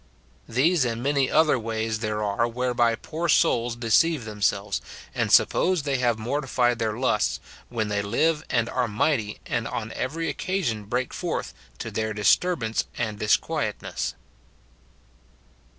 These 0.49 0.83
and 0.83 1.03
many 1.03 1.29
other 1.29 1.59
ways 1.59 1.99
there 1.99 2.23
are 2.23 2.47
whereby 2.47 2.95
poor 2.95 3.29
souls 3.29 3.75
deceive 3.75 4.25
themselves, 4.25 4.81
and 5.13 5.31
suppose 5.31 5.83
they 5.83 5.99
have 5.99 6.17
morti 6.17 6.47
fied 6.47 6.79
their 6.79 6.97
lusts, 6.97 7.39
when 7.69 7.89
they 7.89 8.01
live 8.01 8.43
and 8.49 8.67
are 8.67 8.87
mighty, 8.87 9.37
and 9.45 9.67
on 9.67 9.91
every 9.91 10.27
occasion 10.27 10.85
break 10.85 11.13
forth, 11.13 11.53
to 11.77 11.91
their 11.91 12.13
disturbance 12.15 12.85
and 12.97 13.19
dis 13.19 13.37
quietness. 13.37 14.15